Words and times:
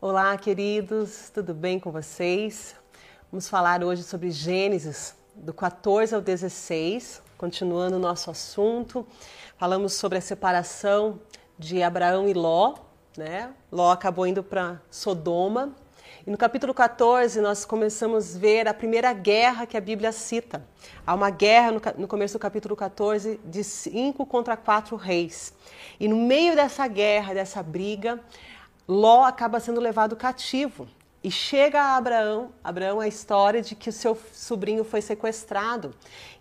Olá, 0.00 0.36
queridos, 0.36 1.28
tudo 1.34 1.52
bem 1.52 1.80
com 1.80 1.90
vocês? 1.90 2.76
Vamos 3.32 3.48
falar 3.48 3.82
hoje 3.82 4.04
sobre 4.04 4.30
Gênesis, 4.30 5.16
do 5.34 5.52
14 5.52 6.14
ao 6.14 6.20
16, 6.20 7.20
continuando 7.36 7.96
o 7.96 7.98
nosso 7.98 8.30
assunto. 8.30 9.04
Falamos 9.56 9.94
sobre 9.94 10.18
a 10.18 10.20
separação 10.20 11.18
de 11.58 11.82
Abraão 11.82 12.28
e 12.28 12.32
Ló, 12.32 12.76
né? 13.16 13.52
Ló 13.72 13.90
acabou 13.90 14.24
indo 14.24 14.40
para 14.40 14.80
Sodoma. 14.88 15.74
E 16.24 16.30
no 16.30 16.38
capítulo 16.38 16.72
14, 16.72 17.40
nós 17.40 17.64
começamos 17.64 18.36
a 18.36 18.38
ver 18.38 18.68
a 18.68 18.74
primeira 18.74 19.12
guerra 19.12 19.66
que 19.66 19.76
a 19.76 19.80
Bíblia 19.80 20.12
cita. 20.12 20.64
Há 21.04 21.12
uma 21.12 21.30
guerra 21.30 21.72
no, 21.72 21.80
no 21.96 22.06
começo 22.06 22.34
do 22.34 22.40
capítulo 22.40 22.76
14 22.76 23.40
de 23.44 23.64
cinco 23.64 24.24
contra 24.24 24.56
quatro 24.56 24.94
reis. 24.94 25.52
E 25.98 26.06
no 26.06 26.16
meio 26.16 26.54
dessa 26.54 26.86
guerra, 26.86 27.34
dessa 27.34 27.64
briga, 27.64 28.20
Ló 28.88 29.22
acaba 29.24 29.60
sendo 29.60 29.82
levado 29.82 30.16
cativo 30.16 30.88
e 31.22 31.30
chega 31.30 31.78
a 31.78 31.96
Abraão, 31.96 32.52
Abraão 32.64 33.00
a 33.00 33.06
história 33.06 33.60
de 33.60 33.74
que 33.74 33.90
o 33.90 33.92
seu 33.92 34.18
sobrinho 34.32 34.82
foi 34.82 35.02
sequestrado, 35.02 35.94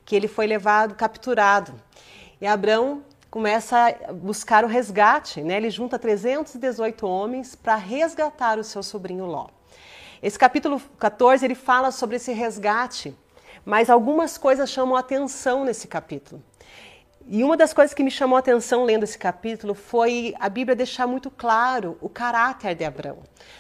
que 0.06 0.16
ele 0.16 0.30
foi 0.30 0.48
levado, 0.48 0.96
capturado. 0.96 1.74
E 2.40 2.48
Abraão 2.48 3.04
começa 3.30 3.94
a 4.08 4.14
buscar 4.14 4.64
o 4.64 4.68
resgate, 4.68 5.42
né? 5.42 5.58
Ele 5.58 5.70
junta 5.70 6.00
318 6.00 7.06
homens 7.06 7.54
para 7.54 7.76
resgatar 7.76 8.58
o 8.58 8.64
seu 8.64 8.82
sobrinho 8.82 9.26
Ló. 9.26 9.48
Esse 10.24 10.40
capítulo 10.40 10.82
14 10.98 11.44
ele 11.44 11.54
fala 11.54 11.92
sobre 11.92 12.16
esse 12.16 12.32
resgate, 12.32 13.14
mas 13.66 13.90
algumas 13.90 14.38
coisas 14.38 14.70
chamam 14.70 14.96
atenção 14.96 15.66
nesse 15.66 15.86
capítulo. 15.86 16.42
E 17.30 17.44
uma 17.44 17.58
das 17.58 17.74
coisas 17.74 17.94
que 17.94 18.04
me 18.04 18.10
chamou 18.10 18.38
a 18.38 18.40
atenção 18.40 18.86
lendo 18.86 19.04
esse 19.04 19.18
capítulo 19.18 19.74
foi 19.74 20.34
a 20.40 20.48
Bíblia 20.48 20.74
deixar 20.74 21.06
muito 21.06 21.30
claro 21.30 21.98
o 22.00 22.08
caráter 22.08 22.74
de 22.74 22.86
Abraão. 22.86 23.18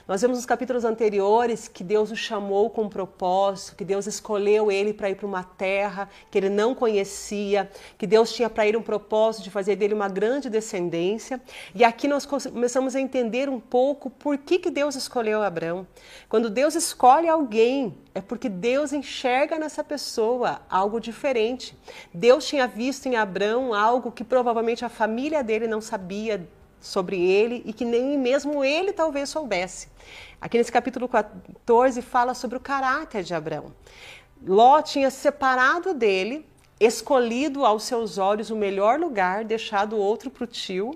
Nós 0.08 0.22
vemos 0.22 0.38
nos 0.38 0.46
capítulos 0.46 0.86
anteriores 0.86 1.68
que 1.68 1.84
Deus 1.84 2.10
o 2.10 2.16
chamou 2.16 2.70
com 2.70 2.84
um 2.84 2.90
propósito, 2.90 3.76
que 3.76 3.84
Deus 3.84 4.08
escolheu 4.08 4.72
ele 4.72 4.94
para 4.94 5.10
ir 5.10 5.16
para 5.16 5.26
uma 5.26 5.44
terra 5.44 6.10
que 6.32 6.38
ele 6.38 6.48
não 6.48 6.74
conhecia, 6.74 7.70
que 7.98 8.08
Deus 8.08 8.32
tinha 8.32 8.50
para 8.50 8.66
ele 8.66 8.78
um 8.78 8.82
propósito 8.82 9.44
de 9.44 9.52
fazer 9.52 9.76
dele 9.76 9.94
uma 9.94 10.08
grande 10.08 10.50
descendência. 10.50 11.42
E 11.76 11.84
aqui 11.84 12.08
nós 12.08 12.26
começamos 12.26 12.96
a 12.96 13.02
entender 13.02 13.50
um 13.50 13.60
pouco 13.60 14.10
por 14.10 14.38
que, 14.38 14.60
que 14.60 14.72
Deus 14.72 14.96
escolheu 14.96 15.44
Abraão. 15.44 15.86
Quando 16.30 16.50
Deus 16.50 16.74
escolhe 16.74 17.28
alguém, 17.28 17.98
é 18.16 18.22
porque 18.22 18.48
Deus 18.48 18.94
enxerga 18.94 19.60
nessa 19.60 19.84
pessoa 19.84 20.62
algo 20.70 21.00
diferente. 21.00 21.78
Deus 22.14 22.48
tinha 22.48 22.66
visto 22.66 23.08
em 23.08 23.16
Abraão 23.16 23.57
algo 23.74 24.12
que 24.12 24.24
provavelmente 24.24 24.86
a 24.86 24.90
família 24.90 25.44
dele 25.44 25.68
não 25.68 25.82
sabia 25.82 26.48
sobre 26.80 27.20
ele 27.20 27.62
e 27.66 27.74
que 27.74 27.84
nem 27.84 28.18
mesmo 28.18 28.64
ele 28.64 28.94
talvez 28.94 29.30
soubesse. 29.30 29.90
Aqui 30.40 30.58
nesse 30.58 30.72
capítulo 30.72 31.10
14 31.10 32.02
fala 32.02 32.34
sobre 32.34 32.58
o 32.58 32.60
caráter 32.62 33.24
de 33.24 33.34
Abraão. 33.34 33.74
Ló 34.46 34.82
tinha 34.82 35.10
separado 35.10 35.94
dele 35.94 36.47
escolhido 36.80 37.66
aos 37.66 37.84
seus 37.84 38.18
olhos 38.18 38.52
o 38.52 38.56
melhor 38.56 39.00
lugar, 39.00 39.44
deixado 39.44 39.98
outro 39.98 40.30
para 40.30 40.44
o 40.44 40.48
tio. 40.48 40.92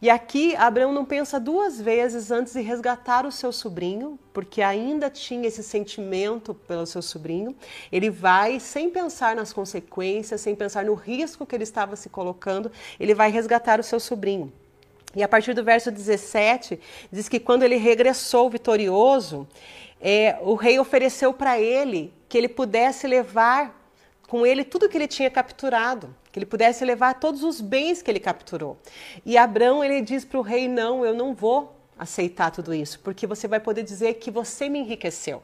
E 0.00 0.10
aqui 0.10 0.54
Abraão 0.56 0.92
não 0.92 1.04
pensa 1.04 1.40
duas 1.40 1.80
vezes 1.80 2.30
antes 2.30 2.52
de 2.52 2.60
resgatar 2.60 3.24
o 3.24 3.32
seu 3.32 3.50
sobrinho, 3.50 4.18
porque 4.32 4.60
ainda 4.60 5.08
tinha 5.08 5.48
esse 5.48 5.62
sentimento 5.62 6.52
pelo 6.52 6.86
seu 6.86 7.00
sobrinho. 7.00 7.56
Ele 7.90 8.10
vai 8.10 8.60
sem 8.60 8.90
pensar 8.90 9.34
nas 9.34 9.52
consequências, 9.52 10.40
sem 10.40 10.54
pensar 10.54 10.84
no 10.84 10.94
risco 10.94 11.46
que 11.46 11.54
ele 11.54 11.64
estava 11.64 11.96
se 11.96 12.10
colocando, 12.10 12.70
ele 13.00 13.14
vai 13.14 13.30
resgatar 13.30 13.80
o 13.80 13.82
seu 13.82 13.98
sobrinho. 13.98 14.52
E 15.14 15.22
a 15.22 15.28
partir 15.28 15.54
do 15.54 15.64
verso 15.64 15.90
17, 15.90 16.80
diz 17.10 17.28
que 17.28 17.38
quando 17.38 17.62
ele 17.62 17.76
regressou 17.76 18.48
vitorioso, 18.48 19.46
é, 20.00 20.38
o 20.42 20.54
rei 20.54 20.78
ofereceu 20.78 21.32
para 21.32 21.60
ele 21.60 22.12
que 22.28 22.36
ele 22.36 22.48
pudesse 22.48 23.06
levar 23.06 23.81
com 24.32 24.46
ele 24.46 24.64
tudo 24.64 24.88
que 24.88 24.96
ele 24.96 25.06
tinha 25.06 25.28
capturado, 25.28 26.16
que 26.32 26.38
ele 26.38 26.46
pudesse 26.46 26.86
levar 26.86 27.20
todos 27.20 27.44
os 27.44 27.60
bens 27.60 28.00
que 28.00 28.10
ele 28.10 28.18
capturou. 28.18 28.78
E 29.26 29.36
Abraão 29.36 29.84
ele 29.84 30.00
diz 30.00 30.24
para 30.24 30.38
o 30.38 30.42
rei: 30.42 30.66
Não, 30.66 31.04
eu 31.04 31.14
não 31.14 31.34
vou 31.34 31.76
aceitar 31.98 32.50
tudo 32.50 32.72
isso, 32.72 32.98
porque 33.00 33.26
você 33.26 33.46
vai 33.46 33.60
poder 33.60 33.82
dizer 33.82 34.14
que 34.14 34.30
você 34.30 34.70
me 34.70 34.78
enriqueceu, 34.78 35.42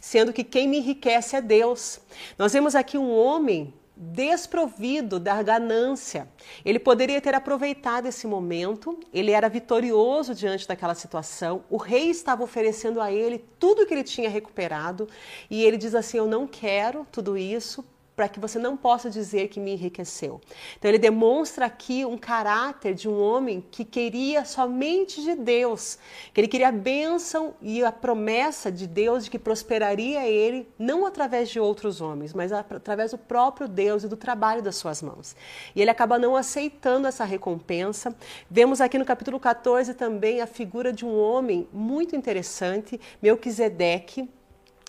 sendo 0.00 0.32
que 0.32 0.42
quem 0.42 0.66
me 0.66 0.78
enriquece 0.78 1.36
é 1.36 1.40
Deus. 1.40 2.00
Nós 2.36 2.52
vemos 2.52 2.74
aqui 2.74 2.98
um 2.98 3.16
homem 3.16 3.72
desprovido 3.96 5.20
da 5.20 5.40
ganância. 5.40 6.26
Ele 6.64 6.80
poderia 6.80 7.20
ter 7.20 7.36
aproveitado 7.36 8.06
esse 8.06 8.26
momento, 8.26 8.98
ele 9.12 9.30
era 9.30 9.48
vitorioso 9.48 10.34
diante 10.34 10.66
daquela 10.66 10.96
situação, 10.96 11.62
o 11.70 11.76
rei 11.76 12.10
estava 12.10 12.42
oferecendo 12.42 13.00
a 13.00 13.12
ele 13.12 13.44
tudo 13.60 13.86
que 13.86 13.94
ele 13.94 14.02
tinha 14.02 14.28
recuperado 14.28 15.08
e 15.48 15.62
ele 15.62 15.76
diz 15.76 15.94
assim: 15.94 16.18
Eu 16.18 16.26
não 16.26 16.48
quero 16.48 17.06
tudo 17.12 17.38
isso 17.38 17.93
para 18.16 18.28
que 18.28 18.38
você 18.38 18.58
não 18.58 18.76
possa 18.76 19.10
dizer 19.10 19.48
que 19.48 19.58
me 19.58 19.72
enriqueceu. 19.72 20.40
Então 20.78 20.88
ele 20.88 20.98
demonstra 20.98 21.66
aqui 21.66 22.04
um 22.04 22.16
caráter 22.16 22.94
de 22.94 23.08
um 23.08 23.20
homem 23.20 23.64
que 23.70 23.84
queria 23.84 24.44
somente 24.44 25.22
de 25.22 25.34
Deus, 25.34 25.98
que 26.32 26.40
ele 26.40 26.48
queria 26.48 26.68
a 26.68 26.72
bênção 26.72 27.54
e 27.60 27.82
a 27.82 27.90
promessa 27.90 28.70
de 28.70 28.86
Deus 28.86 29.24
de 29.24 29.30
que 29.30 29.38
prosperaria 29.38 30.26
ele 30.26 30.68
não 30.78 31.04
através 31.04 31.48
de 31.48 31.58
outros 31.58 32.00
homens, 32.00 32.32
mas 32.32 32.52
através 32.52 33.10
do 33.10 33.18
próprio 33.18 33.66
Deus 33.66 34.04
e 34.04 34.08
do 34.08 34.16
trabalho 34.16 34.62
das 34.62 34.76
suas 34.76 35.02
mãos. 35.02 35.34
E 35.74 35.82
ele 35.82 35.90
acaba 35.90 36.18
não 36.18 36.36
aceitando 36.36 37.08
essa 37.08 37.24
recompensa. 37.24 38.14
Vemos 38.48 38.80
aqui 38.80 38.98
no 38.98 39.04
capítulo 39.04 39.40
14 39.40 39.94
também 39.94 40.40
a 40.40 40.46
figura 40.46 40.92
de 40.92 41.04
um 41.04 41.18
homem 41.18 41.68
muito 41.72 42.14
interessante, 42.14 43.00
Melquisedeque, 43.20 44.28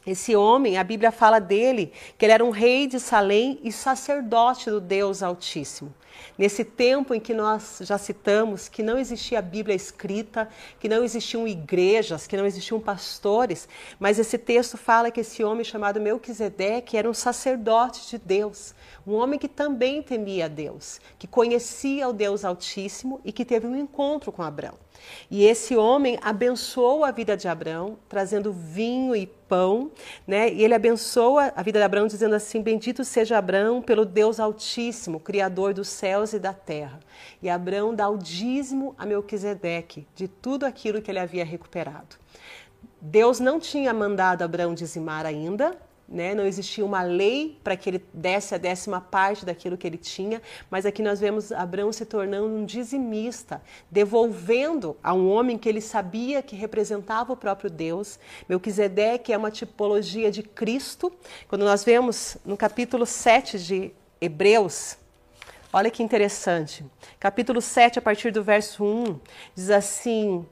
esse 0.06 0.36
homem, 0.36 0.78
a 0.78 0.84
Bíblia 0.84 1.12
fala 1.12 1.40
dele 1.40 1.92
que 2.18 2.26
ele 2.26 2.34
era 2.34 2.46
um 2.46 2.52
rei 2.52 2.86
de 2.86 3.00
Salém 3.00 3.60
e 3.64 3.72
sacerdote 3.72 4.70
do 4.70 4.80
Deus 4.80 5.24
Altíssimo. 5.24 5.94
Nesse 6.38 6.64
tempo 6.64 7.14
em 7.14 7.20
que 7.20 7.34
nós 7.34 7.80
já 7.82 7.98
citamos 7.98 8.70
que 8.70 8.84
não 8.84 8.98
existia 8.98 9.42
Bíblia 9.42 9.76
escrita, 9.76 10.48
que 10.80 10.88
não 10.88 11.04
existiam 11.04 11.48
igrejas, 11.48 12.28
que 12.28 12.38
não 12.38 12.46
existiam 12.46 12.80
pastores, 12.80 13.68
mas 14.00 14.20
esse 14.20 14.38
texto 14.38 14.78
fala 14.78 15.12
que 15.12 15.22
esse 15.22 15.44
homem 15.44 15.64
chamado 15.64 16.00
Melquisedeque 16.00 16.98
era 16.98 17.10
um 17.10 17.14
sacerdote 17.14 18.10
de 18.10 18.18
Deus, 18.18 18.74
um 19.08 19.14
homem 19.14 19.40
que 19.40 19.48
também 19.48 20.02
temia 20.02 20.48
Deus, 20.48 21.00
que 21.18 21.28
conhecia 21.28 22.08
o 22.08 22.14
Deus 22.14 22.46
Altíssimo 22.46 23.20
e 23.26 23.32
que 23.32 23.44
teve 23.44 23.66
um 23.66 23.76
encontro 23.76 24.32
com 24.32 24.44
Abraão. 24.44 24.85
E 25.30 25.46
esse 25.46 25.76
homem 25.76 26.18
abençoou 26.22 27.04
a 27.04 27.12
vida 27.12 27.36
de 27.36 27.48
Abraão, 27.48 27.98
trazendo 28.08 28.52
vinho 28.52 29.16
e 29.16 29.26
pão, 29.26 29.92
né? 30.28 30.52
E 30.52 30.64
ele 30.64 30.74
abençoa 30.74 31.52
a 31.56 31.64
vida 31.64 31.80
de 31.80 31.86
Abraão 31.86 32.08
dizendo 32.08 32.36
assim: 32.36 32.62
Bendito 32.62 33.04
seja 33.04 33.38
Abraão 33.38 33.82
pelo 33.82 34.06
Deus 34.06 34.40
Altíssimo, 34.40 35.20
Criador 35.20 35.74
dos 35.74 35.88
céus 35.88 36.34
e 36.34 36.40
da 36.40 36.54
terra. 36.54 37.00
E 37.42 37.50
Abraão 37.50 37.94
dá 37.94 38.10
o 38.10 38.18
dízimo 38.18 38.96
a 38.98 39.06
Melquisedeque 39.06 40.08
de 40.16 40.28
tudo 40.28 40.66
aquilo 40.66 41.02
que 41.02 41.12
ele 41.12 41.20
havia 41.20 41.46
recuperado. 41.46 42.16
Deus 43.02 43.40
não 43.40 43.60
tinha 43.60 43.94
mandado 43.94 44.42
Abraão 44.42 44.74
dizimar 44.74 45.26
ainda, 45.26 45.78
né? 46.08 46.36
Não 46.36 46.46
existia 46.46 46.86
uma 46.86 47.02
lei 47.02 47.58
para 47.64 47.76
que 47.76 47.90
ele 47.90 48.06
desse 48.14 48.54
a 48.54 48.58
décima 48.58 49.02
parte 49.02 49.46
daquilo 49.46 49.78
que 49.78 49.88
ele 49.88 49.98
tinha, 49.98 50.42
mas 50.70 50.86
aqui 50.86 51.02
nós 51.02 51.20
vemos 51.20 51.52
Abraão 51.52 51.92
se 51.92 52.06
tornando 52.06 52.48
um 52.48 52.66
dizimista, 52.66 53.62
devolvendo 53.90 54.96
a 55.04 55.14
um 55.14 55.30
homem 55.30 55.58
que 55.58 55.68
ele 55.68 55.82
sabia 55.82 56.42
que 56.42 56.56
representava 56.56 57.34
o 57.34 57.38
próprio 57.38 57.70
Deus. 57.70 58.20
Melquisedeque 58.48 59.34
é 59.34 59.38
uma 59.38 59.52
tipologia 59.52 60.32
de 60.32 60.44
Cristo. 60.44 61.12
Quando 61.48 61.66
nós 61.66 61.84
vemos 61.84 62.38
no 62.46 62.56
capítulo 62.56 63.06
7 63.06 63.60
de 63.60 63.92
Hebreus, 64.22 64.98
olha 65.74 65.90
que 65.90 66.04
interessante. 66.04 66.86
Capítulo 67.20 67.62
7, 67.62 68.00
a 68.00 68.02
partir 68.02 68.32
do 68.32 68.44
verso 68.44 68.84
1, 68.84 69.20
diz 69.56 69.70
assim: 69.72 70.46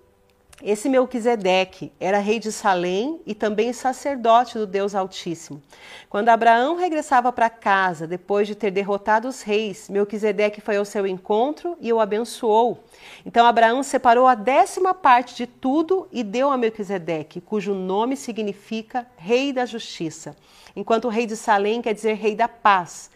esse 0.62 0.88
Melquisedeque 0.88 1.92
era 2.00 2.20
rei 2.20 2.40
de 2.40 2.52
Salém 2.52 3.20
e 3.26 3.34
também 3.34 3.74
sacerdote 3.74 4.58
do 4.58 4.68
Deus 4.68 4.94
Altíssimo. 4.94 5.62
Quando 6.10 6.30
Abraão 6.30 6.76
regressava 6.76 7.32
para 7.32 7.50
casa, 7.50 8.06
depois 8.06 8.48
de 8.48 8.56
ter 8.56 8.70
derrotado 8.70 9.28
os 9.28 9.42
reis, 9.42 9.90
Melquisedeque 9.90 10.62
foi 10.62 10.78
ao 10.78 10.86
seu 10.86 11.08
encontro 11.08 11.76
e 11.82 11.92
o 11.92 12.00
abençoou. 12.00 12.84
Então 13.26 13.46
Abraão 13.46 13.82
separou 13.84 14.28
a 14.28 14.36
décima 14.36 14.94
parte 14.94 15.36
de 15.36 15.48
tudo 15.48 16.08
e 16.12 16.24
deu 16.24 16.52
a 16.52 16.58
Melquisedeque, 16.58 17.42
cujo 17.42 17.74
nome 17.74 18.16
significa 18.16 19.08
Rei 19.18 19.52
da 19.52 19.66
Justiça, 19.66 20.36
enquanto 20.76 21.06
o 21.06 21.10
rei 21.10 21.26
de 21.26 21.36
Salém 21.36 21.82
quer 21.82 21.94
dizer 21.94 22.14
Rei 22.14 22.36
da 22.36 22.48
Paz. 22.48 23.12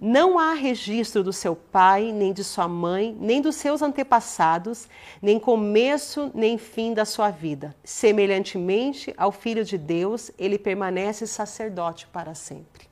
Não 0.00 0.38
há 0.38 0.52
registro 0.52 1.22
do 1.22 1.32
seu 1.32 1.56
pai, 1.56 2.12
nem 2.12 2.32
de 2.32 2.44
sua 2.44 2.68
mãe, 2.68 3.16
nem 3.20 3.40
dos 3.40 3.56
seus 3.56 3.82
antepassados, 3.82 4.88
nem 5.22 5.38
começo 5.38 6.30
nem 6.34 6.58
fim 6.58 6.92
da 6.92 7.04
sua 7.04 7.30
vida. 7.30 7.74
Semelhantemente 7.84 9.14
ao 9.16 9.32
Filho 9.32 9.64
de 9.64 9.78
Deus, 9.78 10.30
ele 10.38 10.58
permanece 10.58 11.26
sacerdote 11.26 12.06
para 12.08 12.34
sempre. 12.34 12.86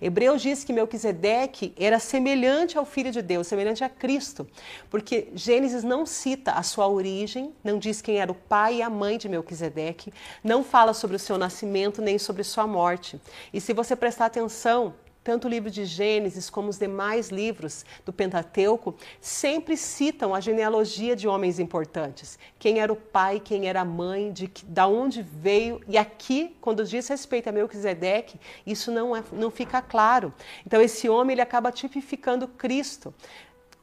Hebreus 0.00 0.42
diz 0.42 0.64
que 0.64 0.72
Melquisedeque 0.72 1.72
era 1.76 1.98
semelhante 1.98 2.78
ao 2.78 2.84
Filho 2.84 3.10
de 3.10 3.22
Deus, 3.22 3.46
semelhante 3.46 3.84
a 3.84 3.88
Cristo, 3.88 4.46
porque 4.88 5.28
Gênesis 5.34 5.82
não 5.82 6.06
cita 6.06 6.52
a 6.52 6.62
sua 6.62 6.88
origem, 6.88 7.52
não 7.62 7.78
diz 7.78 8.00
quem 8.00 8.16
era 8.16 8.30
o 8.30 8.34
pai 8.34 8.76
e 8.76 8.82
a 8.82 8.90
mãe 8.90 9.18
de 9.18 9.28
Melquisedeque, 9.28 10.12
não 10.42 10.62
fala 10.64 10.94
sobre 10.94 11.16
o 11.16 11.18
seu 11.18 11.36
nascimento 11.36 12.00
nem 12.00 12.18
sobre 12.18 12.44
sua 12.44 12.66
morte. 12.66 13.20
E 13.52 13.60
se 13.60 13.72
você 13.72 13.94
prestar 13.96 14.26
atenção, 14.26 14.94
tanto 15.22 15.46
o 15.46 15.50
livro 15.50 15.70
de 15.70 15.84
Gênesis 15.84 16.48
como 16.48 16.68
os 16.70 16.78
demais 16.78 17.28
livros 17.28 17.84
do 18.04 18.12
Pentateuco 18.12 18.94
sempre 19.20 19.76
citam 19.76 20.34
a 20.34 20.40
genealogia 20.40 21.14
de 21.14 21.28
homens 21.28 21.58
importantes. 21.58 22.38
Quem 22.58 22.80
era 22.80 22.92
o 22.92 22.96
pai, 22.96 23.38
quem 23.38 23.68
era 23.68 23.82
a 23.82 23.84
mãe, 23.84 24.32
de 24.32 24.50
da 24.64 24.86
onde 24.86 25.22
veio. 25.22 25.80
E 25.86 25.98
aqui, 25.98 26.56
quando 26.60 26.84
diz 26.84 27.06
respeito 27.08 27.48
a 27.48 27.52
Melquisedeque, 27.52 28.40
isso 28.66 28.90
não, 28.90 29.14
é, 29.14 29.22
não 29.32 29.50
fica 29.50 29.82
claro. 29.82 30.32
Então, 30.66 30.80
esse 30.80 31.08
homem 31.08 31.34
ele 31.34 31.42
acaba 31.42 31.70
tipificando 31.70 32.48
Cristo. 32.48 33.14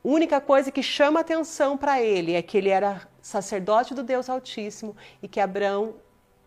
A 0.04 0.08
única 0.08 0.42
coisa 0.42 0.72
que 0.72 0.82
chama 0.82 1.20
atenção 1.20 1.78
para 1.78 2.02
ele 2.02 2.34
é 2.34 2.42
que 2.42 2.58
ele 2.58 2.70
era 2.70 3.08
sacerdote 3.22 3.94
do 3.94 4.04
Deus 4.04 4.30
Altíssimo 4.30 4.96
e 5.22 5.28
que 5.28 5.40
Abraão 5.40 5.96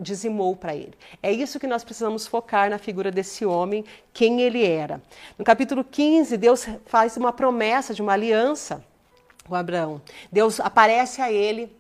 dizimou 0.01 0.57
para 0.57 0.75
ele. 0.75 0.95
É 1.23 1.31
isso 1.31 1.61
que 1.61 1.67
nós 1.67 1.85
precisamos 1.85 2.27
focar 2.27 2.71
na 2.71 2.79
figura 2.79 3.11
desse 3.11 3.45
homem, 3.45 3.85
quem 4.13 4.41
ele 4.41 4.67
era. 4.67 5.01
No 5.39 5.45
capítulo 5.45 5.85
15, 5.85 6.37
Deus 6.39 6.67
faz 6.87 7.17
uma 7.17 7.33
promessa 7.33 7.93
de 7.93 8.01
uma 8.01 8.15
aliança 8.15 8.83
com 9.47 9.55
Abraão. 9.55 10.01
Deus 10.33 10.59
aparece 10.59 11.21
a 11.21 11.31
ele, 11.31 11.71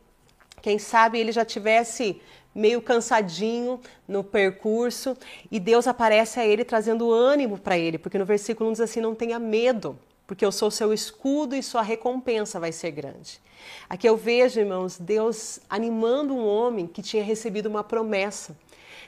quem 0.61 0.78
sabe 0.78 1.19
ele 1.19 1.32
já 1.32 1.44
tivesse 1.44 2.20
meio 2.55 2.82
cansadinho 2.82 3.81
no 4.06 4.23
percurso, 4.23 5.16
e 5.50 5.58
Deus 5.58 5.87
aparece 5.87 6.38
a 6.38 6.44
ele 6.44 6.64
trazendo 6.64 7.11
ânimo 7.11 7.56
para 7.56 7.78
ele, 7.78 7.96
porque 7.96 8.19
no 8.19 8.25
versículo 8.25 8.69
1 8.70 8.73
diz 8.73 8.81
assim: 8.82 9.00
não 9.00 9.14
tenha 9.14 9.38
medo 9.38 9.99
porque 10.31 10.47
eu 10.47 10.53
sou 10.53 10.71
seu 10.71 10.93
escudo 10.93 11.56
e 11.56 11.62
sua 11.62 11.82
recompensa 11.82 12.61
vai 12.61 12.71
ser 12.71 12.93
grande. 12.93 13.41
Aqui 13.88 14.09
eu 14.09 14.17
vejo, 14.17 14.61
irmãos, 14.61 14.97
Deus 14.97 15.59
animando 15.69 16.32
um 16.32 16.47
homem 16.47 16.87
que 16.87 17.03
tinha 17.03 17.25
recebido 17.25 17.67
uma 17.67 17.82
promessa. 17.82 18.56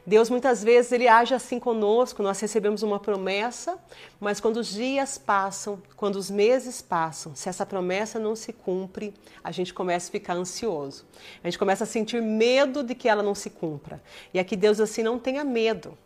Deus 0.05 0.29
muitas 0.29 0.65
vezes 0.65 0.91
ele 0.91 1.07
age 1.07 1.33
assim 1.33 1.61
conosco, 1.61 2.25
nós 2.25 2.41
recebemos 2.41 2.83
uma 2.83 2.99
promessa, 2.99 3.79
mas 4.19 4.41
quando 4.41 4.57
os 4.57 4.67
dias 4.67 5.17
passam, 5.17 5.81
quando 5.95 6.17
os 6.17 6.29
meses 6.29 6.83
passam, 6.83 7.37
se 7.37 7.49
essa 7.49 7.65
promessa 7.65 8.19
não 8.19 8.35
se 8.35 8.53
cumpre, 8.53 9.15
a 9.45 9.53
gente 9.53 9.73
começa 9.73 10.09
a 10.09 10.11
ficar 10.11 10.35
ansioso. 10.35 11.07
A 11.41 11.47
gente 11.47 11.57
começa 11.57 11.85
a 11.85 11.87
sentir 11.87 12.21
medo 12.21 12.83
de 12.83 12.97
que 12.97 13.09
ela 13.09 13.23
não 13.23 13.37
se 13.37 13.49
cumpra. 13.49 14.03
E 14.35 14.41
aqui 14.41 14.57
Deus 14.57 14.81
assim 14.81 15.05
não 15.05 15.21
tenha 15.21 15.45
medo. 15.45 15.97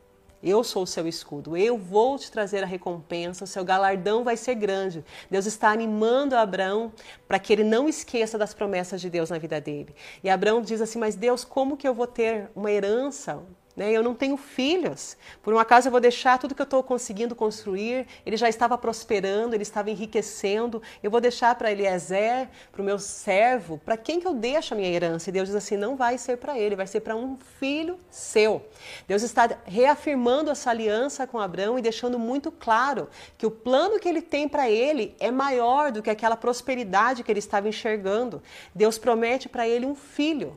Eu 0.42 0.62
sou 0.62 0.82
o 0.82 0.86
seu 0.86 1.08
escudo, 1.08 1.56
eu 1.56 1.78
vou 1.78 2.18
te 2.18 2.30
trazer 2.30 2.62
a 2.62 2.66
recompensa, 2.66 3.44
o 3.44 3.46
seu 3.46 3.64
galardão 3.64 4.22
vai 4.22 4.36
ser 4.36 4.54
grande. 4.54 5.04
Deus 5.30 5.46
está 5.46 5.70
animando 5.70 6.36
Abraão 6.36 6.92
para 7.26 7.38
que 7.38 7.52
ele 7.52 7.64
não 7.64 7.88
esqueça 7.88 8.36
das 8.36 8.52
promessas 8.52 9.00
de 9.00 9.08
Deus 9.08 9.30
na 9.30 9.38
vida 9.38 9.60
dele. 9.60 9.94
E 10.22 10.28
Abraão 10.28 10.60
diz 10.60 10.80
assim: 10.80 10.98
Mas 10.98 11.16
Deus, 11.16 11.44
como 11.44 11.76
que 11.76 11.88
eu 11.88 11.94
vou 11.94 12.06
ter 12.06 12.50
uma 12.54 12.70
herança, 12.70 13.42
né? 13.76 13.92
Eu 13.92 14.02
não 14.02 14.14
tenho 14.14 14.36
filhos. 14.38 15.16
Por 15.42 15.52
um 15.52 15.58
acaso 15.58 15.88
eu 15.88 15.92
vou 15.92 16.00
deixar 16.00 16.38
tudo 16.38 16.54
que 16.54 16.62
eu 16.62 16.64
estou 16.64 16.82
conseguindo 16.82 17.34
construir. 17.34 18.06
Ele 18.24 18.36
já 18.36 18.48
estava 18.48 18.78
prosperando, 18.78 19.54
ele 19.54 19.62
estava 19.62 19.90
enriquecendo. 19.90 20.82
Eu 21.02 21.10
vou 21.10 21.20
deixar 21.20 21.54
para 21.54 21.70
Eliezer, 21.70 22.48
para 22.72 22.80
o 22.80 22.84
meu 22.84 22.98
servo. 22.98 23.78
Para 23.84 23.96
quem 23.96 24.18
que 24.18 24.26
eu 24.26 24.32
deixo 24.32 24.72
a 24.72 24.76
minha 24.76 24.88
herança? 24.88 25.28
E 25.28 25.32
Deus 25.32 25.48
diz 25.48 25.54
assim: 25.54 25.76
não 25.76 25.94
vai 25.94 26.16
ser 26.16 26.38
para 26.38 26.58
ele, 26.58 26.74
vai 26.74 26.86
ser 26.86 27.00
para 27.00 27.14
um 27.14 27.36
filho 27.60 27.98
seu. 28.10 28.66
Deus 29.06 29.22
está 29.22 29.58
reafirmando 29.66 30.50
essa 30.50 30.70
aliança 30.70 31.26
com 31.26 31.38
Abraão 31.38 31.78
e 31.78 31.82
deixando 31.82 32.18
muito 32.18 32.50
claro 32.50 33.08
que 33.36 33.44
o 33.44 33.50
plano 33.50 33.98
que 33.98 34.08
ele 34.08 34.22
tem 34.22 34.48
para 34.48 34.70
ele 34.70 35.14
é 35.20 35.30
maior 35.30 35.92
do 35.92 36.02
que 36.02 36.08
aquela 36.08 36.36
prosperidade 36.36 37.22
que 37.22 37.30
ele 37.30 37.40
estava 37.40 37.68
enxergando. 37.68 38.42
Deus 38.74 38.96
promete 38.96 39.48
para 39.48 39.68
ele 39.68 39.84
um 39.84 39.94
filho. 39.94 40.56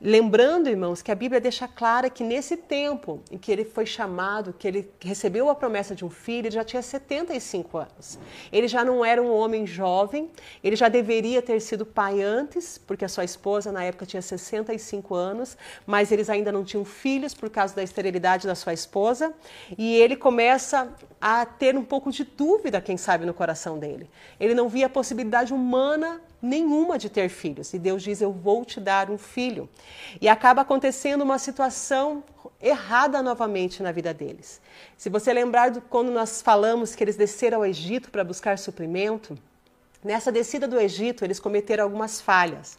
Lembrando, 0.00 0.68
irmãos, 0.68 1.02
que 1.02 1.10
a 1.10 1.14
Bíblia 1.14 1.40
deixa 1.40 1.66
clara 1.66 2.08
que 2.08 2.22
nesse 2.22 2.56
tempo 2.56 3.20
em 3.32 3.36
que 3.36 3.50
ele 3.50 3.64
foi 3.64 3.84
chamado, 3.84 4.52
que 4.56 4.68
ele 4.68 4.88
recebeu 5.00 5.50
a 5.50 5.56
promessa 5.56 5.92
de 5.92 6.04
um 6.04 6.08
filho, 6.08 6.46
ele 6.46 6.54
já 6.54 6.62
tinha 6.62 6.80
75 6.80 7.78
anos. 7.78 8.16
Ele 8.52 8.68
já 8.68 8.84
não 8.84 9.04
era 9.04 9.20
um 9.20 9.34
homem 9.34 9.66
jovem, 9.66 10.30
ele 10.62 10.76
já 10.76 10.88
deveria 10.88 11.42
ter 11.42 11.58
sido 11.58 11.84
pai 11.84 12.22
antes, 12.22 12.78
porque 12.78 13.04
a 13.04 13.08
sua 13.08 13.24
esposa 13.24 13.72
na 13.72 13.82
época 13.82 14.06
tinha 14.06 14.22
65 14.22 15.16
anos, 15.16 15.58
mas 15.84 16.12
eles 16.12 16.30
ainda 16.30 16.52
não 16.52 16.62
tinham 16.62 16.84
filhos 16.84 17.34
por 17.34 17.50
causa 17.50 17.74
da 17.74 17.82
esterilidade 17.82 18.46
da 18.46 18.54
sua 18.54 18.72
esposa, 18.72 19.34
e 19.76 19.96
ele 19.96 20.14
começa 20.14 20.94
a 21.20 21.44
ter 21.44 21.76
um 21.76 21.84
pouco 21.84 22.10
de 22.10 22.24
dúvida, 22.24 22.80
quem 22.80 22.96
sabe, 22.96 23.26
no 23.26 23.34
coração 23.34 23.78
dele. 23.78 24.08
Ele 24.38 24.54
não 24.54 24.68
via 24.68 24.86
a 24.86 24.90
possibilidade 24.90 25.52
humana 25.52 26.20
nenhuma 26.40 26.96
de 26.98 27.08
ter 27.08 27.28
filhos. 27.28 27.74
E 27.74 27.78
Deus 27.78 28.02
diz: 28.02 28.20
Eu 28.20 28.32
vou 28.32 28.64
te 28.64 28.80
dar 28.80 29.10
um 29.10 29.18
filho. 29.18 29.68
E 30.20 30.28
acaba 30.28 30.62
acontecendo 30.62 31.22
uma 31.22 31.38
situação 31.38 32.22
errada 32.60 33.22
novamente 33.22 33.82
na 33.82 33.92
vida 33.92 34.14
deles. 34.14 34.60
Se 34.96 35.08
você 35.08 35.32
lembrar 35.32 35.70
de 35.70 35.80
quando 35.80 36.10
nós 36.10 36.42
falamos 36.42 36.94
que 36.94 37.02
eles 37.02 37.16
desceram 37.16 37.58
ao 37.58 37.66
Egito 37.66 38.10
para 38.10 38.24
buscar 38.24 38.58
suprimento, 38.58 39.36
nessa 40.02 40.30
descida 40.30 40.66
do 40.66 40.78
Egito 40.78 41.24
eles 41.24 41.40
cometeram 41.40 41.84
algumas 41.84 42.20
falhas. 42.20 42.78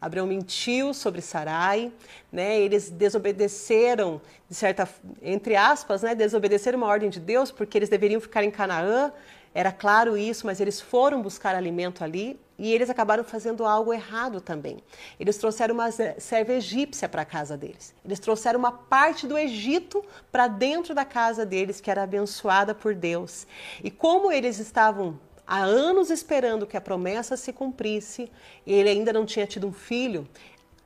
Abraão 0.00 0.26
mentiu 0.26 0.94
sobre 0.94 1.20
Sarai, 1.20 1.92
né? 2.32 2.58
Eles 2.58 2.88
desobedeceram, 2.88 4.20
de 4.48 4.54
certa, 4.54 4.88
entre 5.20 5.56
aspas, 5.56 6.02
né? 6.02 6.14
Desobedeceram 6.14 6.78
uma 6.78 6.86
ordem 6.86 7.10
de 7.10 7.20
Deus 7.20 7.50
porque 7.50 7.76
eles 7.76 7.88
deveriam 7.88 8.20
ficar 8.20 8.42
em 8.42 8.50
Canaã. 8.50 9.12
Era 9.52 9.72
claro 9.72 10.16
isso, 10.16 10.46
mas 10.46 10.60
eles 10.60 10.80
foram 10.80 11.20
buscar 11.20 11.54
alimento 11.54 12.04
ali 12.04 12.40
e 12.56 12.72
eles 12.72 12.88
acabaram 12.88 13.24
fazendo 13.24 13.64
algo 13.64 13.92
errado 13.92 14.40
também. 14.40 14.78
Eles 15.18 15.38
trouxeram 15.38 15.74
uma 15.74 15.90
serva 15.90 16.52
egípcia 16.52 17.08
para 17.08 17.22
a 17.22 17.24
casa 17.24 17.56
deles. 17.56 17.94
Eles 18.04 18.20
trouxeram 18.20 18.58
uma 18.58 18.70
parte 18.70 19.26
do 19.26 19.36
Egito 19.36 20.04
para 20.30 20.46
dentro 20.46 20.94
da 20.94 21.04
casa 21.04 21.44
deles, 21.44 21.80
que 21.80 21.90
era 21.90 22.02
abençoada 22.02 22.74
por 22.74 22.94
Deus. 22.94 23.46
E 23.82 23.90
como 23.90 24.30
eles 24.30 24.58
estavam 24.58 25.18
há 25.50 25.58
anos 25.64 26.10
esperando 26.10 26.64
que 26.64 26.76
a 26.76 26.80
promessa 26.80 27.36
se 27.36 27.52
cumprisse, 27.52 28.30
e 28.64 28.72
ele 28.72 28.88
ainda 28.88 29.12
não 29.12 29.26
tinha 29.26 29.46
tido 29.46 29.66
um 29.66 29.72
filho, 29.72 30.28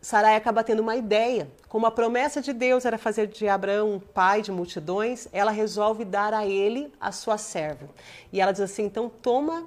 Sarai 0.01 0.37
acaba 0.37 0.63
tendo 0.63 0.81
uma 0.81 0.97
ideia. 0.97 1.49
Como 1.67 1.87
a 1.87 1.91
promessa 1.91 2.43
de 2.43 2.53
Deus 2.53 2.85
era 2.85 2.99
fazer 2.99 3.27
de 3.27 3.49
Abraão 3.49 3.95
um 3.95 3.99
pai 3.99 4.43
de 4.43 4.53
multidões, 4.53 5.27
ela 5.33 5.51
resolve 5.51 6.05
dar 6.05 6.35
a 6.35 6.47
ele 6.47 6.93
a 7.01 7.11
sua 7.11 7.39
serva. 7.39 7.89
E 8.31 8.39
ela 8.39 8.53
diz 8.53 8.61
assim: 8.61 8.85
então 8.85 9.09
toma 9.09 9.67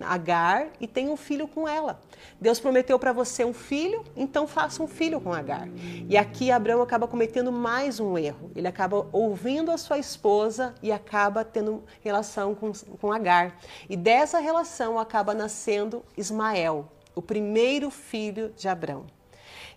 Agar 0.00 0.68
e 0.80 0.86
tem 0.86 1.08
um 1.08 1.16
filho 1.16 1.46
com 1.46 1.68
ela. 1.68 2.00
Deus 2.40 2.58
prometeu 2.58 2.98
para 2.98 3.12
você 3.12 3.44
um 3.44 3.52
filho, 3.52 4.02
então 4.16 4.46
faça 4.46 4.82
um 4.82 4.88
filho 4.88 5.20
com 5.20 5.32
Agar. 5.32 5.68
E 6.08 6.16
aqui 6.16 6.50
Abraão 6.50 6.80
acaba 6.82 7.06
cometendo 7.06 7.52
mais 7.52 8.00
um 8.00 8.16
erro. 8.16 8.50
Ele 8.56 8.66
acaba 8.66 9.06
ouvindo 9.12 9.70
a 9.70 9.76
sua 9.76 9.98
esposa 9.98 10.74
e 10.82 10.90
acaba 10.90 11.44
tendo 11.44 11.82
relação 12.00 12.54
com, 12.54 12.72
com 13.00 13.12
Agar. 13.12 13.56
E 13.88 13.96
dessa 13.96 14.38
relação 14.38 14.98
acaba 14.98 15.34
nascendo 15.34 16.02
Ismael, 16.16 16.88
o 17.14 17.20
primeiro 17.20 17.90
filho 17.90 18.52
de 18.56 18.68
Abraão. 18.68 19.06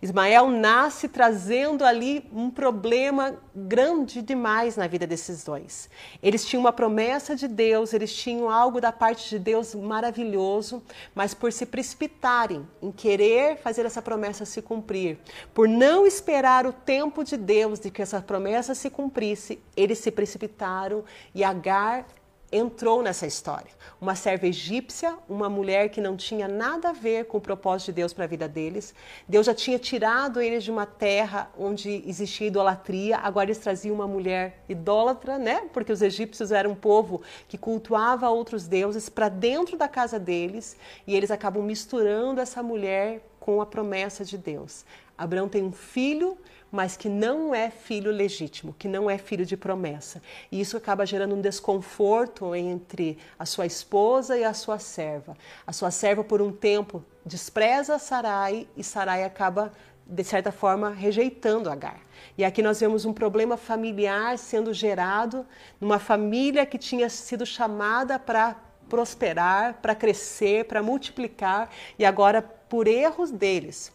Ismael 0.02 0.50
nasce 0.50 1.08
trazendo 1.08 1.84
ali 1.86 2.26
um 2.34 2.50
problema 2.50 3.38
grande 3.56 4.22
demais 4.22 4.76
na 4.76 4.88
vida 4.88 5.08
desses 5.08 5.44
dois. 5.44 5.90
Eles 6.22 6.46
tinham 6.46 6.62
uma 6.62 6.74
promessa 6.74 7.36
de 7.36 7.48
Deus, 7.48 7.94
eles 7.94 8.14
tinham 8.14 8.50
algo 8.50 8.82
da 8.82 8.92
parte 8.92 9.30
de 9.30 9.40
Deus 9.40 9.74
maravilhoso, 9.74 10.84
mas 11.14 11.34
por 11.34 11.52
se 11.52 11.66
precipitarem 11.66 12.68
em 12.82 12.92
querer 12.92 13.58
fazer 13.58 13.86
essa 13.86 14.02
promessa 14.02 14.46
se 14.46 14.62
cumprir, 14.62 15.18
por 15.54 15.68
não 15.68 16.06
esperar 16.06 16.66
o 16.66 16.74
tempo 16.74 17.24
de 17.24 17.38
Deus 17.38 17.80
de 17.80 17.90
que 17.90 18.02
essa 18.02 18.22
promessa 18.22 18.76
se 18.76 18.90
cumprisse, 18.90 19.60
eles 19.76 20.00
se 20.00 20.12
precipitaram 20.12 21.04
e 21.34 21.44
Agar 21.44 22.06
entrou 22.52 23.02
nessa 23.02 23.26
história. 23.26 23.72
Uma 24.00 24.16
serva 24.16 24.48
egípcia, 24.48 25.18
uma 25.28 25.50
mulher 25.50 25.90
que 25.90 26.00
não 26.00 26.16
tinha 26.16 26.48
nada 26.48 26.90
a 26.90 26.94
ver 26.94 27.26
com 27.26 27.38
o 27.38 27.42
propósito 27.42 27.88
de 27.88 27.94
Deus 27.94 28.14
para 28.14 28.26
a 28.26 28.28
vida 28.28 28.48
deles. 28.48 28.94
Deus 29.28 29.46
já 29.46 29.54
tinha 29.54 29.80
tirado 29.80 30.40
eles 30.40 30.64
de 30.64 30.72
uma 30.72 30.86
terra 30.86 31.50
onde 31.58 32.04
existia 32.08 32.48
idolatria, 32.48 33.18
agora 33.18 33.48
eles 33.48 33.58
traziam 33.58 33.96
uma 33.96 34.08
mulher 34.08 34.64
idólatra, 34.70 35.38
né? 35.38 35.68
Porque 35.74 35.92
os 35.92 36.02
egípcios 36.02 36.52
eram 36.52 36.72
um 36.72 36.76
povo 36.76 37.22
que 37.48 37.58
cultuava 37.58 38.30
outros 38.30 38.68
deuses 38.68 39.10
para 39.10 39.30
dentro 39.30 39.78
da 39.78 39.88
casa 39.88 40.20
deles 40.20 40.78
e 41.08 41.16
eles 41.16 41.32
acabam 41.32 41.64
misturando 41.64 42.42
essa 42.42 42.62
mulher 42.62 43.22
com 43.40 43.62
a 43.62 43.66
promessa 43.66 44.26
de 44.26 44.38
Deus. 44.38 44.86
Abraão 45.18 45.48
tem 45.48 45.64
um 45.64 45.72
filho 45.72 46.38
mas 46.76 46.98
que 46.98 47.08
não 47.08 47.56
é 47.56 47.70
filho 47.70 48.12
legítimo, 48.12 48.76
que 48.78 48.86
não 48.86 49.10
é 49.10 49.18
filho 49.18 49.46
de 49.46 49.56
promessa. 49.56 50.22
E 50.52 50.60
isso 50.60 50.76
acaba 50.76 51.06
gerando 51.06 51.34
um 51.34 51.40
desconforto 51.40 52.54
entre 52.54 53.18
a 53.40 53.46
sua 53.46 53.66
esposa 53.66 54.38
e 54.38 54.44
a 54.44 54.54
sua 54.54 54.78
serva. 54.78 55.38
A 55.66 55.72
sua 55.72 55.90
serva, 55.90 56.22
por 56.22 56.42
um 56.42 56.52
tempo, 56.52 57.02
despreza 57.26 57.98
Sarai 57.98 58.68
e 58.76 58.84
Sarai 58.84 59.24
acaba 59.24 59.72
de 60.06 60.24
certa 60.24 60.52
forma, 60.52 60.90
rejeitando 60.90 61.70
Agar. 61.70 62.00
E 62.38 62.44
aqui 62.44 62.62
nós 62.62 62.80
vemos 62.80 63.06
um 63.06 63.14
problema 63.14 63.58
familiar 63.58 64.38
sendo 64.38 64.72
gerado 64.74 65.46
numa 65.80 65.98
família 65.98 66.66
que 66.66 66.78
tinha 66.78 67.10
sido 67.10 67.46
chamada 67.46 68.20
para 68.20 68.56
prosperar, 68.90 69.76
para 69.82 69.96
crescer, 69.96 70.66
para 70.66 70.84
multiplicar, 70.84 71.72
e 71.98 72.06
agora, 72.06 72.42
por 72.42 72.88
erros 72.88 73.32
deles, 73.32 73.92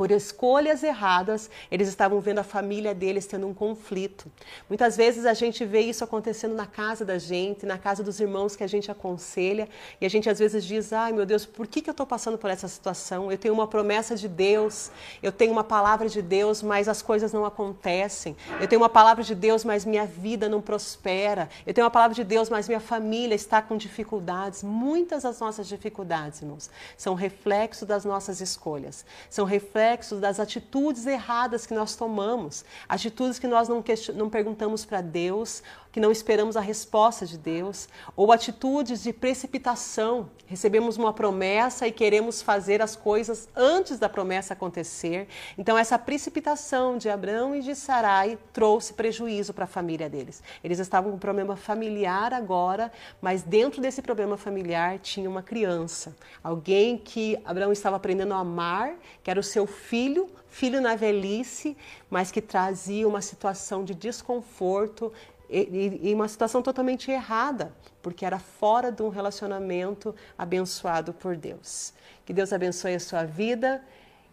por 0.00 0.10
escolhas 0.10 0.82
erradas, 0.82 1.50
eles 1.70 1.86
estavam 1.86 2.22
vendo 2.22 2.38
a 2.38 2.42
família 2.42 2.94
deles 2.94 3.26
tendo 3.26 3.46
um 3.46 3.52
conflito. 3.52 4.32
Muitas 4.66 4.96
vezes 4.96 5.26
a 5.26 5.34
gente 5.34 5.62
vê 5.62 5.80
isso 5.80 6.02
acontecendo 6.02 6.54
na 6.54 6.64
casa 6.64 7.04
da 7.04 7.18
gente, 7.18 7.66
na 7.66 7.76
casa 7.76 8.02
dos 8.02 8.18
irmãos 8.18 8.56
que 8.56 8.64
a 8.64 8.66
gente 8.66 8.90
aconselha, 8.90 9.68
e 10.00 10.06
a 10.06 10.08
gente 10.08 10.30
às 10.30 10.38
vezes 10.38 10.64
diz: 10.64 10.94
ai 10.94 11.12
meu 11.12 11.26
Deus, 11.26 11.44
por 11.44 11.66
que, 11.66 11.82
que 11.82 11.90
eu 11.90 11.92
estou 11.92 12.06
passando 12.06 12.38
por 12.38 12.48
essa 12.48 12.66
situação? 12.66 13.30
Eu 13.30 13.36
tenho 13.36 13.52
uma 13.52 13.66
promessa 13.66 14.16
de 14.16 14.26
Deus, 14.26 14.90
eu 15.22 15.30
tenho 15.30 15.52
uma 15.52 15.62
palavra 15.62 16.08
de 16.08 16.22
Deus, 16.22 16.62
mas 16.62 16.88
as 16.88 17.02
coisas 17.02 17.30
não 17.30 17.44
acontecem. 17.44 18.34
Eu 18.58 18.66
tenho 18.66 18.80
uma 18.80 18.88
palavra 18.88 19.22
de 19.22 19.34
Deus, 19.34 19.66
mas 19.66 19.84
minha 19.84 20.06
vida 20.06 20.48
não 20.48 20.62
prospera. 20.62 21.46
Eu 21.66 21.74
tenho 21.74 21.84
uma 21.84 21.90
palavra 21.90 22.14
de 22.14 22.24
Deus, 22.24 22.48
mas 22.48 22.66
minha 22.66 22.80
família 22.80 23.34
está 23.34 23.60
com 23.60 23.76
dificuldades. 23.76 24.62
Muitas 24.62 25.24
das 25.24 25.38
nossas 25.40 25.68
dificuldades, 25.68 26.40
irmãos, 26.40 26.70
são 26.96 27.14
reflexo 27.14 27.84
das 27.84 28.02
nossas 28.02 28.40
escolhas, 28.40 29.04
são 29.28 29.44
reflexo 29.44 29.89
reflexos 29.90 30.20
das 30.20 30.38
atitudes 30.38 31.06
erradas 31.06 31.66
que 31.66 31.74
nós 31.74 31.96
tomamos, 31.96 32.64
atitudes 32.88 33.38
que 33.38 33.46
nós 33.46 33.68
não, 33.68 33.82
não 34.14 34.30
perguntamos 34.30 34.84
para 34.84 35.00
Deus, 35.00 35.62
que 35.92 36.00
não 36.00 36.12
esperamos 36.12 36.56
a 36.56 36.60
resposta 36.60 37.26
de 37.26 37.36
Deus, 37.36 37.88
ou 38.16 38.32
atitudes 38.32 39.02
de 39.02 39.12
precipitação. 39.12 40.30
Recebemos 40.46 40.96
uma 40.96 41.12
promessa 41.12 41.86
e 41.86 41.92
queremos 41.92 42.42
fazer 42.42 42.82
as 42.82 42.96
coisas 42.96 43.48
antes 43.54 43.98
da 43.98 44.08
promessa 44.08 44.54
acontecer. 44.54 45.28
Então, 45.56 45.76
essa 45.76 45.98
precipitação 45.98 46.98
de 46.98 47.08
Abraão 47.08 47.54
e 47.54 47.60
de 47.60 47.74
Sarai 47.74 48.38
trouxe 48.52 48.92
prejuízo 48.94 49.52
para 49.52 49.64
a 49.64 49.68
família 49.68 50.08
deles. 50.08 50.42
Eles 50.62 50.78
estavam 50.78 51.10
com 51.10 51.16
um 51.16 51.20
problema 51.20 51.56
familiar 51.56 52.32
agora, 52.32 52.92
mas 53.20 53.42
dentro 53.42 53.80
desse 53.80 54.02
problema 54.02 54.36
familiar 54.36 54.98
tinha 54.98 55.28
uma 55.28 55.42
criança, 55.42 56.16
alguém 56.42 56.96
que 56.96 57.38
Abraão 57.44 57.72
estava 57.72 57.96
aprendendo 57.96 58.34
a 58.34 58.38
amar, 58.38 58.92
que 59.22 59.30
era 59.30 59.40
o 59.40 59.42
seu 59.42 59.66
filho, 59.66 60.28
filho 60.48 60.80
na 60.80 60.96
velhice, 60.96 61.76
mas 62.08 62.30
que 62.30 62.40
trazia 62.40 63.06
uma 63.06 63.22
situação 63.22 63.84
de 63.84 63.94
desconforto 63.94 65.12
e, 65.50 66.10
e 66.10 66.14
uma 66.14 66.28
situação 66.28 66.62
totalmente 66.62 67.10
errada, 67.10 67.72
porque 68.02 68.24
era 68.24 68.38
fora 68.38 68.92
de 68.92 69.02
um 69.02 69.08
relacionamento 69.08 70.14
abençoado 70.38 71.12
por 71.12 71.36
Deus. 71.36 71.92
Que 72.24 72.32
Deus 72.32 72.52
abençoe 72.52 72.94
a 72.94 73.00
sua 73.00 73.24
vida 73.24 73.82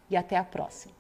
e 0.10 0.16
até 0.16 0.38
a 0.38 0.44
próxima. 0.44 0.97